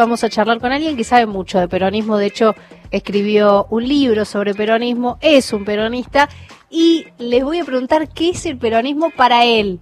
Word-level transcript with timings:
Vamos 0.00 0.22
a 0.22 0.28
charlar 0.28 0.60
con 0.60 0.70
alguien 0.70 0.96
que 0.96 1.02
sabe 1.02 1.26
mucho 1.26 1.58
de 1.58 1.66
peronismo, 1.66 2.18
de 2.18 2.26
hecho 2.26 2.54
escribió 2.92 3.66
un 3.68 3.82
libro 3.88 4.24
sobre 4.24 4.54
peronismo, 4.54 5.18
es 5.20 5.52
un 5.52 5.64
peronista 5.64 6.28
y 6.70 7.06
les 7.18 7.42
voy 7.42 7.58
a 7.58 7.64
preguntar 7.64 8.08
qué 8.08 8.28
es 8.28 8.46
el 8.46 8.58
peronismo 8.58 9.10
para 9.10 9.44
él. 9.44 9.80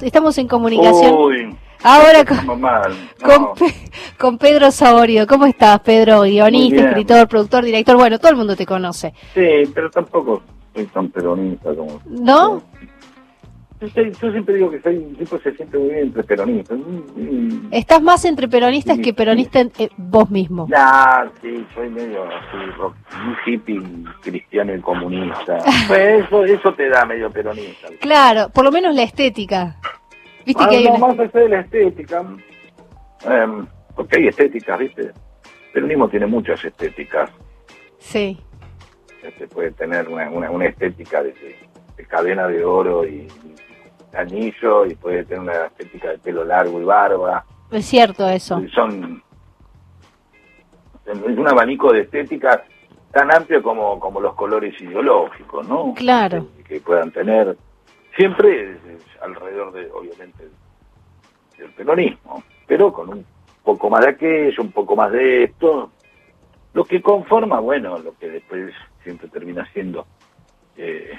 Estamos 0.00 0.38
en 0.38 0.48
comunicación 0.48 1.14
Uy, 1.14 1.54
ahora 1.82 2.24
con, 2.24 2.58
mal. 2.58 2.94
con, 3.22 3.42
No, 3.42 3.52
Pe- 3.52 3.74
con 4.18 4.38
Pedro 4.38 4.70
Saborio. 4.70 5.26
¿Cómo 5.26 5.44
estás, 5.44 5.80
Pedro? 5.80 6.22
Guionista, 6.22 6.88
escritor, 6.88 7.28
productor, 7.28 7.62
director, 7.66 7.94
bueno, 7.98 8.18
todo 8.18 8.30
el 8.30 8.38
mundo 8.38 8.56
te 8.56 8.64
conoce. 8.64 9.12
Sí, 9.34 9.70
pero 9.74 9.90
tampoco 9.90 10.40
soy 10.74 10.86
tan 10.86 11.10
peronista 11.10 11.74
como... 11.74 12.00
¿No? 12.06 12.62
Yo 13.80 14.30
siempre 14.32 14.54
digo 14.56 14.70
que 14.70 14.80
soy 14.80 14.96
un 14.96 15.14
tipo 15.16 15.38
que 15.38 15.50
se 15.50 15.56
siente 15.56 15.78
muy 15.78 15.88
bien 15.90 16.00
entre 16.06 16.24
peronistas. 16.24 16.78
Estás 17.70 18.02
más 18.02 18.24
entre 18.24 18.48
peronistas 18.48 18.98
que 18.98 19.14
peronista 19.14 19.60
en- 19.60 19.72
eh, 19.78 19.88
vos 19.96 20.30
mismo. 20.30 20.66
Nah, 20.68 21.26
sí, 21.40 21.64
soy 21.74 21.88
medio 21.90 22.24
así, 22.24 22.70
rock, 22.76 22.94
un 23.24 23.36
hippie 23.46 23.80
cristiano 24.22 24.74
y 24.74 24.80
comunista. 24.80 25.58
Pues 25.88 26.24
eso, 26.24 26.44
eso 26.44 26.74
te 26.74 26.88
da 26.88 27.04
medio 27.04 27.30
peronista. 27.30 27.88
Claro, 28.00 28.48
por 28.52 28.64
lo 28.64 28.72
menos 28.72 28.94
la 28.94 29.02
estética. 29.04 29.76
Viste 30.44 30.62
Ah, 30.64 30.68
que 30.68 30.76
hay 30.76 30.84
no, 30.84 30.94
una... 30.94 31.06
más 31.08 31.18
allá 31.20 31.40
de 31.40 31.48
la 31.48 31.60
estética. 31.60 32.24
em, 33.24 33.66
porque 33.94 34.16
hay 34.18 34.28
estéticas, 34.28 34.78
¿viste? 34.78 35.02
El 35.02 35.12
peronismo 35.72 36.08
tiene 36.08 36.26
muchas 36.26 36.64
estéticas. 36.64 37.30
Sí, 37.98 38.38
Este 39.22 39.46
puede 39.48 39.70
tener 39.72 40.08
una, 40.08 40.30
una, 40.30 40.50
una 40.50 40.66
estética 40.66 41.22
de, 41.22 41.32
de 41.96 42.04
cadena 42.06 42.46
de 42.48 42.64
oro 42.64 43.04
y 43.04 43.26
anillo, 44.14 44.86
y 44.86 44.94
puede 44.94 45.24
tener 45.24 45.40
una 45.40 45.66
estética 45.66 46.10
de 46.10 46.18
pelo 46.18 46.44
largo 46.44 46.80
y 46.80 46.84
barba. 46.84 47.44
es 47.70 47.84
cierto 47.86 48.28
eso. 48.28 48.60
Son 48.74 49.22
es 51.06 51.38
un 51.38 51.48
abanico 51.48 51.90
de 51.92 52.00
estéticas 52.02 52.60
tan 53.12 53.32
amplio 53.34 53.62
como, 53.62 53.98
como 53.98 54.20
los 54.20 54.34
colores 54.34 54.78
ideológicos, 54.80 55.66
¿no? 55.66 55.94
Claro. 55.94 56.46
Que, 56.58 56.64
que 56.64 56.80
puedan 56.80 57.10
tener 57.10 57.56
siempre 58.14 58.72
es- 58.72 58.84
es 58.84 59.22
alrededor 59.22 59.72
de, 59.72 59.90
obviamente, 59.90 60.48
del 61.56 61.70
peronismo, 61.72 62.42
pero 62.66 62.92
con 62.92 63.08
un 63.10 63.24
poco 63.64 63.88
más 63.88 64.00
de 64.04 64.10
aquello, 64.10 64.62
un 64.62 64.72
poco 64.72 64.94
más 64.96 65.10
de 65.12 65.44
esto, 65.44 65.90
lo 66.74 66.84
que 66.84 67.00
conforma, 67.00 67.58
bueno, 67.60 67.98
lo 67.98 68.14
que 68.18 68.28
después 68.28 68.74
siempre 69.02 69.28
termina 69.28 69.66
siendo 69.72 70.06
eh, 70.76 71.18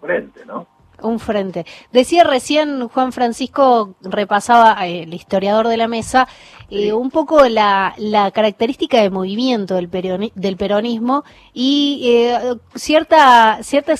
frente, 0.00 0.44
¿no? 0.46 0.66
Un 1.00 1.20
frente. 1.20 1.64
Decía 1.92 2.24
recién 2.24 2.88
Juan 2.88 3.12
Francisco, 3.12 3.94
repasaba 4.02 4.84
eh, 4.84 5.04
el 5.04 5.14
historiador 5.14 5.68
de 5.68 5.76
la 5.76 5.86
mesa, 5.86 6.26
eh, 6.70 6.92
un 6.92 7.10
poco 7.10 7.48
la, 7.48 7.94
la 7.98 8.32
característica 8.32 9.00
de 9.00 9.08
movimiento 9.08 9.76
del, 9.76 9.88
peroni- 9.88 10.32
del 10.34 10.56
peronismo 10.56 11.22
y 11.54 12.02
eh, 12.04 12.56
cierta, 12.74 13.62
cierta 13.62 13.94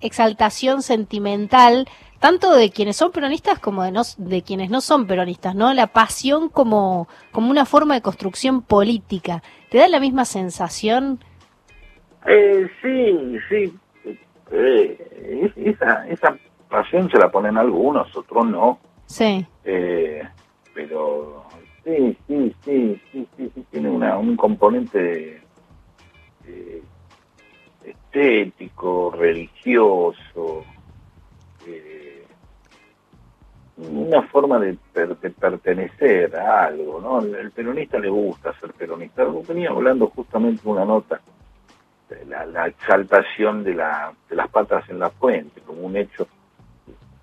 exaltación 0.00 0.82
sentimental, 0.82 1.88
tanto 2.20 2.54
de 2.54 2.70
quienes 2.70 2.96
son 2.96 3.10
peronistas 3.10 3.58
como 3.58 3.82
de, 3.82 3.90
no, 3.90 4.02
de 4.16 4.42
quienes 4.42 4.70
no 4.70 4.80
son 4.80 5.08
peronistas, 5.08 5.56
¿no? 5.56 5.74
La 5.74 5.88
pasión 5.88 6.50
como, 6.50 7.08
como 7.32 7.50
una 7.50 7.66
forma 7.66 7.94
de 7.94 8.02
construcción 8.02 8.62
política. 8.62 9.42
¿Te 9.70 9.78
da 9.78 9.88
la 9.88 9.98
misma 9.98 10.24
sensación? 10.24 11.18
Eh, 12.28 12.70
sí, 12.80 13.38
sí. 13.48 13.74
Eh, 14.52 15.42
es- 15.44 15.56
esa, 15.74 16.06
esa 16.08 16.36
pasión 16.68 17.10
se 17.10 17.18
la 17.18 17.30
ponen 17.30 17.56
algunos, 17.56 18.14
otros 18.16 18.46
no. 18.46 18.78
Sí, 19.06 19.44
Eh, 19.64 20.22
pero 20.74 21.44
sí, 21.84 22.16
sí, 22.26 22.54
sí, 22.64 23.00
sí, 23.12 23.26
sí, 23.36 23.50
sí, 23.54 23.66
tiene 23.70 23.88
una, 23.90 24.18
un 24.18 24.36
componente 24.36 25.40
eh, 26.44 26.82
estético, 27.84 29.10
religioso, 29.16 30.64
eh, 31.66 32.26
una 33.76 34.22
forma 34.28 34.58
de, 34.58 34.76
per- 34.92 35.16
de 35.18 35.30
pertenecer 35.30 36.34
a 36.36 36.66
algo, 36.66 37.00
¿no? 37.00 37.20
El 37.20 37.50
peronista 37.52 37.98
le 37.98 38.08
gusta 38.08 38.52
ser 38.60 38.72
peronista. 38.74 39.24
Venía 39.46 39.70
hablando 39.70 40.08
justamente 40.08 40.60
una 40.68 40.84
nota, 40.84 41.20
la, 42.28 42.46
la 42.46 42.66
exaltación 42.68 43.64
de, 43.64 43.74
la, 43.74 44.12
de 44.28 44.36
las 44.36 44.48
patas 44.48 44.88
en 44.90 44.98
la 44.98 45.10
fuente, 45.10 45.60
como 45.62 45.82
un 45.82 45.96
hecho, 45.96 46.26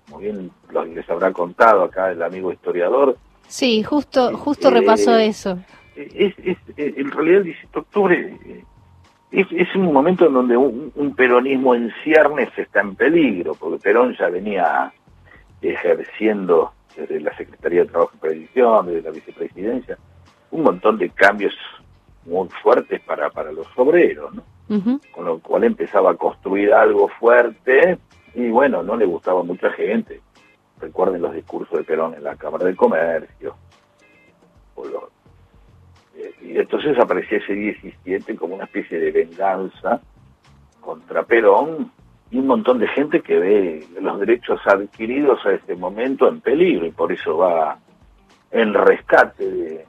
como 0.06 0.18
bien 0.20 0.50
lo- 0.70 0.84
les 0.84 1.08
habrá 1.10 1.32
contado 1.32 1.84
acá 1.84 2.10
el 2.10 2.22
amigo 2.22 2.52
historiador, 2.52 3.16
sí, 3.48 3.82
justo, 3.82 4.36
justo 4.36 4.68
Eh, 4.68 4.72
repasó 4.72 5.16
eso. 5.18 5.58
es, 5.96 6.34
es, 6.38 6.56
es- 6.76 6.96
en 6.98 7.10
realidad 7.10 7.38
el 7.38 7.44
17 7.44 7.72
de 7.72 7.80
octubre 7.80 8.38
eh, 8.46 8.64
es, 9.32 9.46
es 9.52 9.74
un 9.76 9.92
momento 9.92 10.26
en 10.26 10.32
donde 10.34 10.56
un, 10.56 10.90
un 10.94 11.14
peronismo 11.14 11.74
en 11.74 11.92
ciernes 12.02 12.48
está 12.56 12.80
en 12.80 12.94
peligro, 12.96 13.54
porque 13.54 13.78
Perón 13.82 14.16
ya 14.18 14.28
venía 14.28 14.92
ejerciendo 15.62 16.72
desde 16.96 17.20
la 17.20 17.36
Secretaría 17.36 17.82
de 17.84 17.90
Trabajo 17.90 18.12
y 18.14 18.18
Previsión, 18.18 18.86
desde 18.86 19.02
la 19.02 19.10
vicepresidencia, 19.10 19.98
un 20.50 20.62
montón 20.62 20.98
de 20.98 21.10
cambios 21.10 21.54
muy 22.26 22.48
fuertes 22.62 23.00
para, 23.02 23.30
para 23.30 23.52
los 23.52 23.66
obreros, 23.76 24.34
¿no? 24.34 24.42
Con 25.12 25.24
lo 25.24 25.38
cual 25.40 25.64
empezaba 25.64 26.12
a 26.12 26.14
construir 26.16 26.72
algo 26.72 27.08
fuerte 27.08 27.98
y 28.34 28.48
bueno, 28.50 28.82
no 28.82 28.96
le 28.96 29.04
gustaba 29.06 29.40
a 29.40 29.44
mucha 29.44 29.70
gente. 29.70 30.20
Recuerden 30.80 31.22
los 31.22 31.34
discursos 31.34 31.76
de 31.78 31.84
Perón 31.84 32.14
en 32.14 32.22
la 32.24 32.36
Cámara 32.36 32.64
de 32.66 32.76
Comercio. 32.76 33.56
eh, 36.16 36.32
y 36.42 36.58
entonces 36.58 36.98
aparecía 36.98 37.38
ese 37.38 37.52
17 37.54 38.36
como 38.36 38.54
una 38.54 38.64
especie 38.64 38.98
de 38.98 39.10
venganza 39.10 40.00
contra 40.80 41.22
Perón 41.24 41.90
y 42.30 42.38
un 42.38 42.46
montón 42.46 42.78
de 42.78 42.88
gente 42.88 43.20
que 43.22 43.38
ve 43.38 43.86
los 44.00 44.20
derechos 44.20 44.60
adquiridos 44.66 45.44
a 45.46 45.52
este 45.52 45.74
momento 45.74 46.28
en 46.28 46.40
peligro 46.40 46.86
y 46.86 46.90
por 46.92 47.12
eso 47.12 47.36
va 47.38 47.78
en 48.50 48.72
rescate 48.74 49.50
de- 49.50 49.84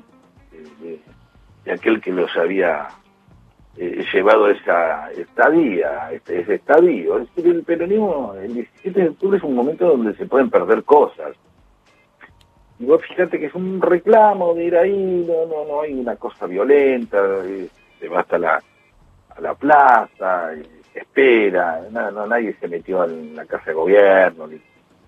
de 1.65 1.71
aquel 1.71 2.01
que 2.01 2.11
los 2.11 2.35
había 2.35 2.87
eh, 3.77 4.05
llevado 4.13 4.49
esa 4.49 5.11
estadía, 5.11 6.11
este, 6.11 6.41
ese 6.41 6.55
estadio. 6.55 7.19
Es 7.19 7.35
decir, 7.35 7.51
el 7.51 7.63
peronismo, 7.63 8.33
el 8.41 8.53
17 8.53 8.99
de 9.01 9.09
octubre 9.09 9.37
es 9.37 9.43
un 9.43 9.55
momento 9.55 9.87
donde 9.87 10.13
se 10.15 10.25
pueden 10.25 10.49
perder 10.49 10.83
cosas. 10.83 11.35
Y 12.79 12.85
vos 12.85 13.01
fíjate 13.07 13.39
que 13.39 13.45
es 13.45 13.55
un 13.55 13.81
reclamo 13.81 14.53
de 14.55 14.65
ir 14.65 14.75
ahí, 14.75 15.25
no, 15.27 15.45
no, 15.45 15.65
no 15.65 15.81
hay 15.81 15.93
una 15.93 16.15
cosa 16.15 16.47
violenta, 16.47 17.17
eh, 17.45 17.69
se 17.99 18.07
va 18.09 18.21
hasta 18.21 18.39
la, 18.39 18.61
a 19.29 19.41
la 19.41 19.53
plaza, 19.53 20.51
se 20.91 20.99
espera, 20.99 21.81
nada, 21.91 22.11
no, 22.11 22.25
nadie 22.25 22.55
se 22.59 22.67
metió 22.67 23.05
en 23.05 23.35
la 23.35 23.45
casa 23.45 23.65
de 23.67 23.73
gobierno, 23.73 24.47
ni 24.47 24.59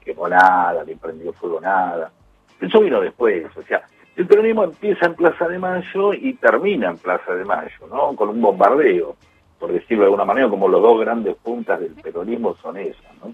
quemó 0.01 0.29
nada, 0.29 0.83
ni 0.85 0.95
prendió 0.95 1.33
fuego 1.33 1.59
nada. 1.59 2.11
Eso 2.61 2.79
vino 2.79 3.01
después, 3.01 3.45
o 3.57 3.63
sea, 3.63 3.83
el 4.15 4.27
peronismo 4.27 4.63
empieza 4.65 5.05
en 5.07 5.15
Plaza 5.15 5.47
de 5.47 5.57
Mayo 5.59 6.13
y 6.13 6.33
termina 6.33 6.89
en 6.89 6.97
Plaza 6.97 7.33
de 7.33 7.45
Mayo, 7.45 7.87
¿no? 7.89 8.15
Con 8.15 8.29
un 8.29 8.41
bombardeo, 8.41 9.15
por 9.59 9.71
decirlo 9.71 10.01
de 10.03 10.05
alguna 10.07 10.25
manera, 10.25 10.49
como 10.49 10.67
los 10.67 10.81
dos 10.81 10.99
grandes 10.99 11.35
puntas 11.37 11.79
del 11.79 11.93
peronismo 11.95 12.55
son 12.61 12.77
esas, 12.77 13.01
¿no? 13.23 13.33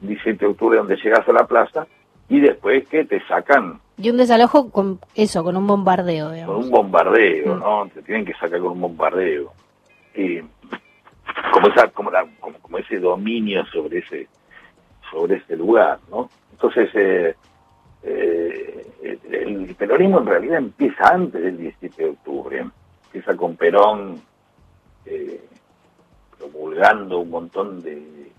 17 0.00 0.44
de 0.44 0.50
octubre 0.50 0.78
donde 0.78 0.96
llegas 0.96 1.28
a 1.28 1.32
la 1.32 1.46
plaza 1.46 1.86
y 2.28 2.40
después 2.40 2.88
que 2.88 3.04
te 3.04 3.20
sacan 3.26 3.80
Y 3.98 4.10
un 4.10 4.16
desalojo 4.16 4.70
con 4.70 4.98
eso, 5.14 5.44
con 5.44 5.56
un 5.56 5.66
bombardeo, 5.66 6.26
con 6.26 6.34
digamos. 6.34 6.64
un 6.64 6.70
bombardeo, 6.70 7.54
Mm. 7.56 7.58
¿no? 7.60 7.88
Te 7.92 8.02
tienen 8.02 8.24
que 8.24 8.32
sacar 8.34 8.60
con 8.60 8.72
un 8.72 8.80
bombardeo. 8.80 9.52
Y 10.14 10.40
como 11.52 11.68
esa, 11.68 11.88
como, 11.88 12.10
la- 12.10 12.26
como, 12.40 12.58
como 12.58 12.78
ese 12.78 12.98
dominio 12.98 13.64
sobre 13.66 13.98
ese, 13.98 14.26
sobre 15.10 15.36
ese 15.36 15.56
lugar, 15.56 15.98
¿no? 16.10 16.30
Entonces, 16.52 16.90
eh, 16.94 17.34
eh, 18.02 18.86
el, 19.02 19.74
peronismo 19.76 20.20
en 20.20 20.26
realidad 20.26 20.58
empieza 20.58 21.04
antes 21.04 21.42
del 21.42 21.58
17 21.58 22.02
de 22.02 22.10
octubre. 22.10 22.66
Empieza 23.06 23.36
con 23.36 23.56
Perón 23.56 24.20
eh, 25.06 25.40
promulgando 26.38 27.20
un 27.20 27.30
montón 27.30 27.82
de, 27.82 28.30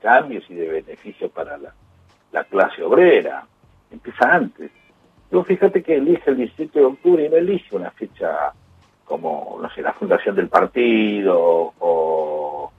cambios 0.00 0.48
y 0.48 0.54
de 0.54 0.68
beneficios 0.68 1.30
para 1.30 1.58
la, 1.58 1.74
la 2.32 2.44
clase 2.44 2.82
obrera. 2.82 3.46
Empieza 3.90 4.34
antes. 4.34 4.70
Luego 5.30 5.44
fíjate 5.44 5.82
que 5.82 5.96
elige 5.96 6.30
el 6.30 6.38
17 6.38 6.78
de 6.78 6.84
octubre 6.84 7.24
y 7.24 7.28
no 7.28 7.36
elige 7.36 7.76
una 7.76 7.90
fecha 7.90 8.52
como, 9.04 9.58
no 9.60 9.68
sé, 9.70 9.82
la 9.82 9.92
fundación 9.92 10.36
del 10.36 10.48
partido 10.48 11.72
o, 11.80 12.72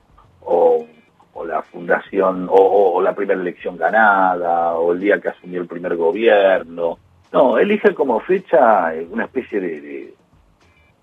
fundación 1.81 2.47
o, 2.49 3.01
la 3.01 3.15
primera 3.15 3.39
elección 3.41 3.75
ganada 3.75 4.75
o 4.75 4.91
el 4.93 4.99
día 4.99 5.19
que 5.19 5.29
asumió 5.29 5.59
el 5.61 5.67
primer 5.67 5.95
gobierno. 5.95 6.99
No, 7.33 7.57
elige 7.57 7.95
como 7.95 8.19
fecha 8.19 8.93
eh, 8.93 9.07
una 9.09 9.25
especie 9.25 9.59
de, 9.59 10.13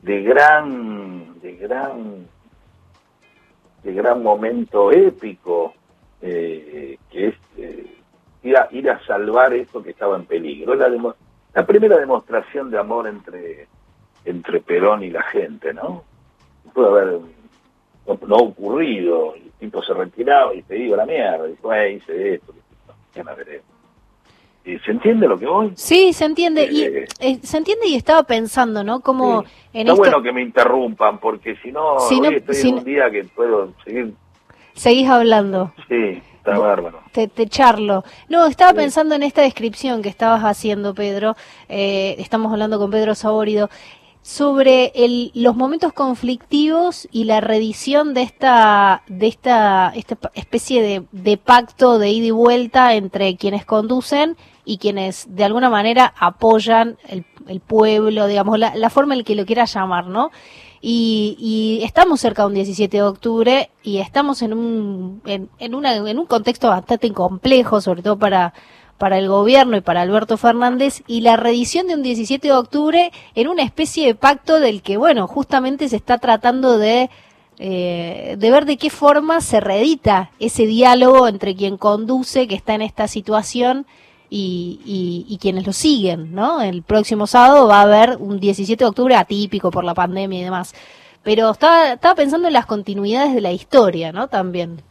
de, 0.02 0.22
gran, 0.22 1.40
de 1.40 1.56
gran, 1.56 2.26
de 3.82 3.92
gran 3.92 4.22
momento 4.22 4.92
épico 4.92 5.74
eh, 6.22 6.96
que 7.10 7.28
es 7.28 7.34
eh, 7.56 7.96
ir 8.44 8.56
a, 8.56 8.68
ir 8.70 8.88
a 8.90 9.04
salvar 9.04 9.52
esto 9.54 9.82
que 9.82 9.90
estaba 9.90 10.16
en 10.16 10.26
peligro. 10.26 10.74
La, 10.74 10.88
demo- 10.88 11.14
la 11.54 11.66
primera 11.66 11.96
demostración 11.96 12.70
de 12.70 12.78
amor 12.78 13.08
entre, 13.08 13.66
entre 14.24 14.60
Perón 14.60 15.02
y 15.02 15.10
la 15.10 15.22
gente, 15.22 15.74
¿no? 15.74 16.04
Puede 16.72 16.88
haber, 16.88 17.18
no, 18.28 18.36
ha 18.36 18.42
ocurrido, 18.42 19.34
tipo 19.58 19.82
se 19.82 19.94
retiraba 19.94 20.54
y 20.54 20.62
te 20.62 20.74
digo 20.74 20.96
la 20.96 21.06
mierda, 21.06 21.48
y 21.48 21.54
fue, 21.56 21.92
hice 21.94 22.34
esto, 22.34 22.54
ya 23.14 23.24
me 23.24 23.34
veré. 23.34 23.62
¿Se 24.84 24.90
entiende 24.90 25.26
lo 25.26 25.38
que 25.38 25.46
voy? 25.46 25.72
Sí, 25.76 26.12
se 26.12 26.26
entiende. 26.26 26.68
y, 26.70 26.82
eh, 26.82 27.04
eh, 27.20 27.38
se 27.42 27.56
entiende 27.56 27.86
y 27.86 27.94
estaba 27.94 28.24
pensando, 28.24 28.84
¿no? 28.84 29.00
Como 29.00 29.44
en 29.72 29.88
Está 29.88 29.94
bueno 29.94 30.22
que 30.22 30.32
me 30.32 30.42
interrumpan, 30.42 31.18
porque 31.18 31.56
si 31.62 31.72
no, 31.72 31.94
hoy 31.94 32.34
estoy 32.34 32.68
en 32.68 32.74
un 32.74 32.84
día 32.84 33.10
que 33.10 33.24
puedo 33.24 33.72
seguir... 33.82 34.12
Seguís 34.74 35.08
hablando. 35.08 35.72
Sí, 35.88 36.22
está 36.36 36.58
bárbaro. 36.58 37.00
Te, 37.12 37.28
te, 37.28 37.46
charlo. 37.46 38.04
No, 38.28 38.46
estaba 38.46 38.74
pensando 38.74 39.14
en 39.14 39.22
esta 39.22 39.42
descripción 39.42 40.02
que 40.02 40.08
estabas 40.08 40.42
haciendo, 40.42 40.94
Pedro. 40.94 41.34
Eh, 41.68 42.14
estamos 42.18 42.52
hablando 42.52 42.78
con 42.78 42.90
Pedro 42.90 43.14
Saborido 43.14 43.70
sobre 44.28 44.92
el, 44.94 45.30
los 45.32 45.56
momentos 45.56 45.94
conflictivos 45.94 47.08
y 47.10 47.24
la 47.24 47.40
redición 47.40 48.12
de 48.12 48.20
esta, 48.20 49.02
de 49.06 49.26
esta, 49.26 49.90
esta 49.94 50.18
especie 50.34 50.82
de, 50.82 51.04
de, 51.12 51.38
pacto 51.38 51.98
de 51.98 52.10
ida 52.10 52.26
y 52.26 52.30
vuelta 52.30 52.92
entre 52.92 53.36
quienes 53.36 53.64
conducen 53.64 54.36
y 54.66 54.76
quienes 54.76 55.34
de 55.34 55.44
alguna 55.44 55.70
manera 55.70 56.12
apoyan 56.18 56.98
el, 57.08 57.24
el 57.46 57.60
pueblo, 57.60 58.26
digamos, 58.26 58.58
la, 58.58 58.74
la, 58.74 58.90
forma 58.90 59.14
en 59.14 59.24
que 59.24 59.34
lo 59.34 59.46
quiera 59.46 59.64
llamar, 59.64 60.08
¿no? 60.08 60.30
Y, 60.82 61.38
y, 61.40 61.82
estamos 61.86 62.20
cerca 62.20 62.42
de 62.42 62.48
un 62.48 62.54
17 62.54 62.98
de 62.98 63.02
octubre 63.02 63.70
y 63.82 63.96
estamos 63.96 64.42
en 64.42 64.52
un, 64.52 65.22
en, 65.24 65.48
en, 65.58 65.74
una, 65.74 65.96
en 65.96 66.18
un 66.18 66.26
contexto 66.26 66.68
bastante 66.68 67.10
complejo, 67.14 67.80
sobre 67.80 68.02
todo 68.02 68.18
para, 68.18 68.52
para 68.98 69.18
el 69.18 69.28
gobierno 69.28 69.76
y 69.76 69.80
para 69.80 70.02
Alberto 70.02 70.36
Fernández 70.36 71.02
y 71.06 71.20
la 71.20 71.36
reedición 71.36 71.86
de 71.86 71.94
un 71.94 72.02
17 72.02 72.48
de 72.48 72.54
octubre 72.54 73.12
en 73.34 73.48
una 73.48 73.62
especie 73.62 74.06
de 74.06 74.14
pacto 74.14 74.60
del 74.60 74.82
que, 74.82 74.96
bueno, 74.96 75.26
justamente 75.26 75.88
se 75.88 75.96
está 75.96 76.18
tratando 76.18 76.78
de, 76.78 77.08
eh, 77.58 78.36
de 78.38 78.50
ver 78.50 78.66
de 78.66 78.76
qué 78.76 78.90
forma 78.90 79.40
se 79.40 79.60
reedita 79.60 80.32
ese 80.40 80.66
diálogo 80.66 81.28
entre 81.28 81.54
quien 81.54 81.76
conduce, 81.76 82.48
que 82.48 82.56
está 82.56 82.74
en 82.74 82.82
esta 82.82 83.08
situación, 83.08 83.86
y, 84.30 85.24
y, 85.26 85.38
quienes 85.38 85.66
lo 85.66 85.72
siguen, 85.72 86.34
¿no? 86.34 86.60
El 86.60 86.82
próximo 86.82 87.26
sábado 87.26 87.66
va 87.66 87.78
a 87.78 87.82
haber 87.84 88.18
un 88.18 88.38
17 88.38 88.84
de 88.84 88.88
octubre 88.88 89.14
atípico 89.14 89.70
por 89.70 89.84
la 89.84 89.94
pandemia 89.94 90.40
y 90.40 90.44
demás. 90.44 90.74
Pero 91.22 91.50
estaba, 91.50 91.92
estaba 91.92 92.14
pensando 92.14 92.46
en 92.46 92.52
las 92.52 92.66
continuidades 92.66 93.34
de 93.34 93.40
la 93.40 93.52
historia, 93.52 94.12
¿no? 94.12 94.28
También. 94.28 94.82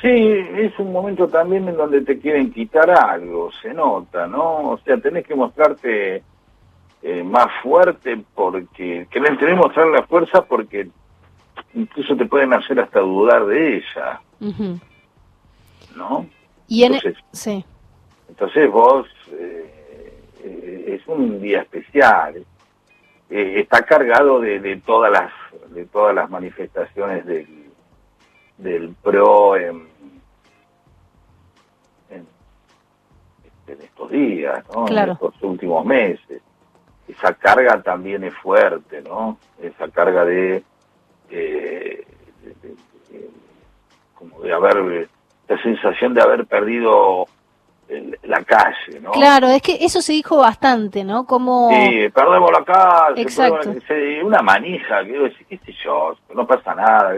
Sí, 0.00 0.08
es 0.08 0.78
un 0.78 0.92
momento 0.92 1.28
también 1.28 1.68
en 1.68 1.76
donde 1.76 2.00
te 2.00 2.18
quieren 2.18 2.50
quitar 2.52 2.90
algo, 2.90 3.50
se 3.60 3.74
nota, 3.74 4.26
¿no? 4.26 4.70
O 4.70 4.78
sea, 4.78 4.96
tenés 4.96 5.26
que 5.26 5.34
mostrarte 5.34 6.22
eh, 7.02 7.22
más 7.22 7.48
fuerte 7.62 8.18
porque 8.34 9.06
querés, 9.10 9.38
tenés 9.38 9.54
que 9.54 9.60
mostrar 9.60 9.88
la 9.88 10.02
fuerza 10.04 10.42
porque 10.42 10.88
incluso 11.74 12.16
te 12.16 12.24
pueden 12.24 12.54
hacer 12.54 12.80
hasta 12.80 13.00
dudar 13.00 13.44
de 13.44 13.76
ella, 13.76 14.20
¿no? 15.94 16.26
Y 16.66 16.84
entonces, 16.84 17.16
sí. 17.32 17.62
entonces 18.26 18.70
vos 18.70 19.06
eh, 19.32 20.22
eh, 20.42 20.98
es 20.98 21.06
un 21.08 21.42
día 21.42 21.60
especial, 21.60 22.46
está 23.28 23.82
cargado 23.82 24.40
de, 24.40 24.60
de 24.60 24.76
todas 24.78 25.12
las 25.12 25.30
de 25.74 25.84
todas 25.84 26.14
las 26.14 26.30
manifestaciones 26.30 27.26
del 27.26 27.70
del 28.58 28.94
PRO 29.02 29.56
en, 29.56 29.89
en, 33.72 33.82
estos 33.82 34.10
días, 34.10 34.64
¿no? 34.74 34.88
en 34.88 35.10
estos 35.10 35.34
últimos 35.42 35.84
meses. 35.84 36.42
Esa 37.08 37.34
carga 37.34 37.82
también 37.82 38.24
es 38.24 38.34
fuerte, 38.34 39.02
¿no? 39.02 39.36
Esa 39.60 39.88
carga 39.88 40.24
de, 40.24 40.62
eh, 41.30 42.06
como 44.14 44.40
de 44.40 44.52
haber, 44.52 45.08
la 45.48 45.62
sensación 45.62 46.14
de 46.14 46.22
haber 46.22 46.46
perdido 46.46 47.26
la 48.22 48.44
calle, 48.44 49.00
¿no? 49.00 49.10
Claro, 49.10 49.48
es 49.48 49.62
que 49.62 49.78
eso 49.80 50.00
se 50.00 50.12
dijo 50.12 50.36
bastante, 50.36 51.02
¿no? 51.02 51.26
Como... 51.26 51.70
Sí, 51.70 52.08
perdemos 52.14 52.52
la 52.52 52.64
calle, 52.64 53.22
Exacto. 53.22 53.72
una 54.22 54.42
manija, 54.42 55.04
que 55.04 55.32
qué 55.48 55.58
sé 55.58 55.72
yo, 55.84 56.14
no 56.34 56.46
pasa 56.46 56.74
nada. 56.74 57.14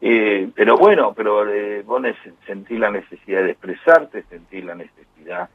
Eh, 0.00 0.48
pero 0.54 0.78
bueno, 0.78 1.12
pero 1.14 1.46
eh, 1.48 1.82
vos 1.82 2.00
sentís 2.46 2.78
la 2.78 2.90
necesidad 2.90 3.42
de 3.42 3.50
expresarte, 3.50 4.22
sentís 4.30 4.64
la 4.64 4.74
necesidad 4.74 5.48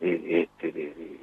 eh, 0.00 0.48
este, 0.48 0.72
de, 0.72 1.20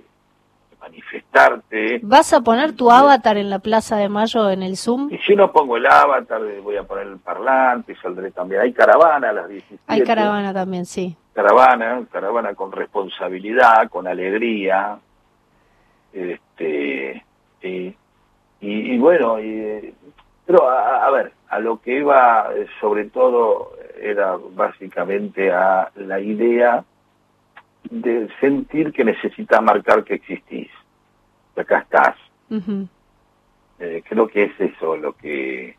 manifestarte. 0.80 2.00
¿Vas 2.04 2.34
a 2.34 2.42
poner 2.42 2.74
tu 2.74 2.92
avatar 2.92 3.38
en 3.38 3.50
la 3.50 3.60
Plaza 3.60 3.98
de 3.98 4.10
Mayo 4.10 4.50
en 4.50 4.64
el 4.64 4.78
Zoom? 4.78 5.12
Y 5.12 5.18
si 5.20 5.36
no 5.36 5.52
pongo 5.52 5.78
el 5.78 5.86
avatar, 5.86 6.42
voy 6.62 6.78
a 6.78 6.84
poner 6.84 7.08
el 7.08 7.18
parlante, 7.18 7.96
saldré 7.96 8.32
también. 8.32 8.62
Hay 8.62 8.74
caravana 8.74 9.30
a 9.30 9.34
las 9.34 9.50
17. 9.50 9.84
Hay 9.88 10.04
caravana 10.04 10.54
también, 10.54 10.86
sí. 10.86 11.16
Caravana, 11.34 12.04
caravana 12.12 12.54
con 12.54 12.72
responsabilidad, 12.72 13.90
con 13.90 14.08
alegría. 14.08 14.98
Este, 16.14 17.24
y, 17.62 17.96
y, 18.62 18.98
bueno, 18.98 19.40
y, 19.40 19.94
pero 20.46 20.70
a 20.70 21.10
ver, 21.12 21.34
a 21.50 21.60
lo 21.60 21.82
que 21.82 22.00
iba 22.00 22.50
eh, 22.56 22.68
sobre 22.80 23.06
todo 23.06 23.74
era 24.00 24.38
básicamente 24.52 25.52
a 25.52 25.92
la 25.96 26.20
idea 26.20 26.84
de 27.90 28.30
sentir 28.40 28.92
que 28.92 29.04
necesitas 29.04 29.62
marcar 29.62 30.04
que 30.04 30.16
existís, 30.16 30.70
que 31.56 31.62
acá 31.62 31.80
estás. 31.80 32.16
Eh, 33.80 34.04
creo 34.08 34.28
que 34.28 34.44
es 34.44 34.60
eso 34.60 34.98
lo 34.98 35.14
que 35.14 35.76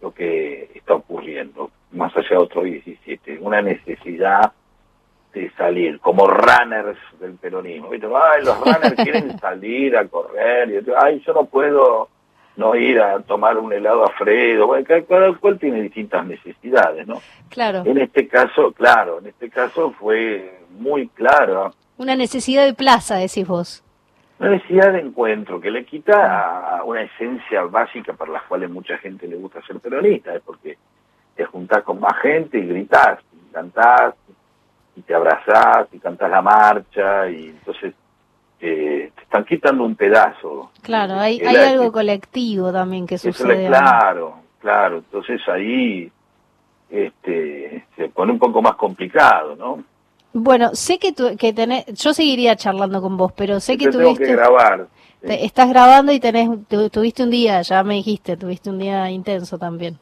lo 0.00 0.12
que 0.12 0.70
está 0.74 0.94
ocurriendo, 0.94 1.70
más 1.92 2.14
allá 2.16 2.30
de 2.30 2.36
otro 2.36 2.62
17, 2.62 3.38
una 3.40 3.62
necesidad 3.62 4.52
de 5.32 5.50
salir, 5.52 6.00
como 6.00 6.26
runners 6.26 6.98
del 7.20 7.34
peronismo. 7.34 7.90
Ay, 7.92 8.44
los 8.44 8.58
runners 8.58 8.94
quieren 9.02 9.38
salir 9.38 9.96
a 9.96 10.06
correr, 10.08 10.70
y 10.70 10.90
ay, 10.96 11.22
yo 11.24 11.32
no 11.32 11.44
puedo 11.44 12.08
no 12.56 12.74
ir 12.74 13.00
a 13.00 13.20
tomar 13.20 13.58
un 13.58 13.72
helado 13.72 14.04
a 14.04 14.10
Fredo, 14.10 14.66
bueno, 14.66 14.86
cada 14.86 15.32
cual 15.34 15.58
tiene 15.58 15.82
distintas 15.82 16.26
necesidades, 16.26 17.06
¿no? 17.06 17.20
Claro. 17.48 17.82
En 17.84 17.98
este 17.98 18.28
caso, 18.28 18.72
claro, 18.72 19.18
en 19.18 19.28
este 19.28 19.48
caso 19.50 19.92
fue 19.98 20.60
muy 20.78 21.08
claro. 21.08 21.72
Una 21.96 22.16
necesidad 22.16 22.64
de 22.64 22.74
plaza, 22.74 23.16
decís 23.16 23.46
vos. 23.46 23.82
Una 24.38 24.50
necesidad 24.50 24.92
de 24.92 25.00
encuentro 25.00 25.60
que 25.60 25.70
le 25.70 25.84
quita 25.84 26.78
a 26.78 26.84
una 26.84 27.02
esencia 27.02 27.62
básica 27.62 28.12
para 28.12 28.32
la 28.32 28.42
cual 28.48 28.68
mucha 28.68 28.98
gente 28.98 29.26
le 29.26 29.36
gusta 29.36 29.62
ser 29.62 29.78
peronista, 29.80 30.34
es 30.34 30.42
porque 30.42 30.76
te 31.36 31.44
juntás 31.44 31.82
con 31.84 32.00
más 32.00 32.18
gente 32.20 32.58
y 32.58 32.66
gritás, 32.66 33.20
y 33.32 33.52
cantás, 33.52 34.14
y 34.96 35.02
te 35.02 35.14
abrazás, 35.14 35.88
y 35.92 35.98
cantás 35.98 36.30
la 36.30 36.42
marcha, 36.42 37.30
y 37.30 37.50
entonces 37.50 37.94
eh, 38.60 39.01
están 39.32 39.44
quitando 39.46 39.84
un 39.84 39.96
pedazo. 39.96 40.70
Claro, 40.82 41.14
hay, 41.14 41.40
hay 41.40 41.56
algo 41.56 41.90
colectivo 41.90 42.70
también 42.70 43.06
que 43.06 43.16
sucede. 43.16 43.66
claro, 43.66 44.34
claro, 44.60 44.98
entonces 44.98 45.40
ahí 45.48 46.12
este, 46.90 47.86
se 47.96 48.08
pone 48.10 48.32
un 48.32 48.38
poco 48.38 48.60
más 48.60 48.74
complicado, 48.74 49.56
¿no? 49.56 49.82
Bueno, 50.34 50.74
sé 50.74 50.98
que, 50.98 51.12
tu, 51.12 51.34
que 51.38 51.54
tenés, 51.54 51.86
yo 51.86 52.12
seguiría 52.12 52.56
charlando 52.56 53.00
con 53.00 53.16
vos, 53.16 53.32
pero 53.32 53.58
sé 53.58 53.78
que 53.78 53.88
tuviste... 53.88 54.24
que 54.24 54.32
grabar. 54.32 54.88
estás 55.22 55.70
grabando 55.70 56.12
y 56.12 56.20
tenés, 56.20 56.50
tuviste 56.90 57.22
un 57.22 57.30
día, 57.30 57.62
ya 57.62 57.82
me 57.84 57.94
dijiste, 57.94 58.36
tuviste 58.36 58.68
un 58.68 58.78
día 58.78 59.10
intenso 59.10 59.56
también. 59.56 59.98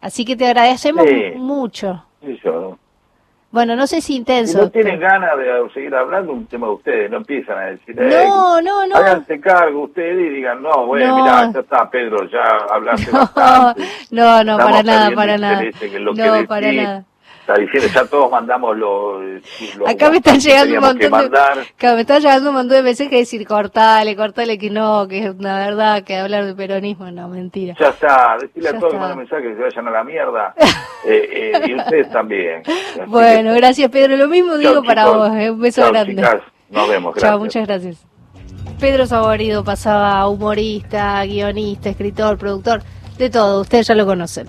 Así 0.00 0.24
que 0.24 0.34
te 0.34 0.46
agradecemos 0.46 1.06
mucho. 1.36 2.04
Sí, 2.24 2.40
yo, 2.42 2.76
bueno, 3.50 3.76
no 3.76 3.86
sé 3.86 4.00
si 4.00 4.16
intenso. 4.16 4.58
Si 4.58 4.64
no 4.64 4.70
tienen 4.70 5.00
ganas 5.00 5.36
de 5.38 5.70
seguir 5.72 5.94
hablando, 5.94 6.32
un 6.32 6.46
tema 6.46 6.66
de 6.66 6.72
ustedes, 6.74 7.10
no 7.10 7.18
empiezan 7.18 7.58
a 7.58 7.66
decir. 7.66 7.96
No, 7.96 8.60
no, 8.60 8.86
no. 8.86 8.96
Háganse 8.96 9.40
cargo 9.40 9.84
ustedes 9.84 10.18
y 10.18 10.34
digan, 10.34 10.62
no, 10.62 10.86
bueno, 10.86 11.16
mira, 11.16 11.50
ya 11.52 11.60
está, 11.60 11.90
Pedro, 11.90 12.28
ya 12.28 12.42
hablaste 12.70 13.10
bastante. 13.12 13.82
No, 14.10 14.44
no, 14.44 14.58
para 14.58 14.82
nada, 14.82 15.10
para 15.12 15.38
nada. 15.38 15.62
no, 16.00 16.46
para 16.46 16.72
nada 16.72 17.07
está 17.48 17.60
diciendo, 17.60 17.88
ya 17.94 18.04
todos 18.04 18.30
mandamos 18.30 18.76
los... 18.76 19.42
Acá 19.86 20.10
me 20.10 20.18
están 20.18 20.38
llegando 20.38 20.74
un 20.74 20.80
montón 20.80 21.30
de... 21.30 21.38
Acá 21.38 21.94
me 21.94 22.00
están 22.02 22.20
llegando 22.20 22.50
un 22.50 22.56
montón 22.56 22.76
de 22.76 22.82
mensajes 22.82 23.10
que 23.10 23.16
decir, 23.16 23.46
cortale, 23.46 24.14
cortale, 24.16 24.58
que 24.58 24.68
no, 24.68 25.08
que 25.08 25.20
es 25.20 25.30
una 25.30 25.58
verdad, 25.58 26.02
que 26.04 26.16
hablar 26.16 26.44
de 26.44 26.54
peronismo, 26.54 27.10
no, 27.10 27.28
mentira. 27.28 27.74
Ya 27.80 27.88
está, 27.88 28.36
decirle 28.38 28.68
a 28.68 28.78
todos 28.78 28.92
que 28.92 28.98
mandan 28.98 29.18
mensajes 29.18 29.48
que 29.48 29.56
se 29.56 29.62
vayan 29.62 29.88
a 29.88 29.90
la 29.90 30.04
mierda, 30.04 30.54
eh, 31.06 31.52
eh, 31.54 31.60
y 31.68 31.74
ustedes 31.74 32.10
también. 32.10 32.62
bueno, 33.06 33.54
gracias 33.54 33.90
Pedro, 33.90 34.16
lo 34.16 34.28
mismo 34.28 34.58
digo 34.58 34.82
para 34.82 35.06
vos, 35.06 35.34
eh, 35.34 35.50
un 35.50 35.60
beso 35.60 35.90
grande. 35.90 36.22
nos 36.68 36.88
vemos, 36.88 37.14
gracias. 37.14 37.30
Chao, 37.30 37.38
muchas 37.38 37.66
gracias. 37.66 38.06
Pedro 38.78 39.06
Saborido 39.06 39.64
pasaba 39.64 40.28
humorista, 40.28 41.24
guionista, 41.24 41.88
escritor, 41.88 42.36
productor, 42.36 42.82
de 43.16 43.30
todo, 43.30 43.62
ustedes 43.62 43.86
ya 43.86 43.94
lo 43.94 44.04
conocen. 44.04 44.48